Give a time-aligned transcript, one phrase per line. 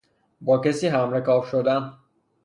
[0.41, 1.91] با کسی همرکاب شدن